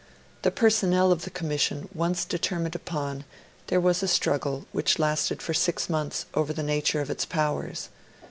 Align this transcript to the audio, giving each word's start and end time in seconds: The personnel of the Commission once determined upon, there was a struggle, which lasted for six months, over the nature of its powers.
The 0.41 0.49
personnel 0.49 1.11
of 1.11 1.25
the 1.25 1.29
Commission 1.29 1.87
once 1.93 2.25
determined 2.25 2.73
upon, 2.73 3.23
there 3.67 3.79
was 3.79 4.01
a 4.01 4.07
struggle, 4.07 4.65
which 4.71 4.97
lasted 4.97 5.43
for 5.43 5.53
six 5.53 5.91
months, 5.91 6.25
over 6.33 6.53
the 6.53 6.63
nature 6.63 7.01
of 7.01 7.11
its 7.11 7.23
powers. 7.23 7.89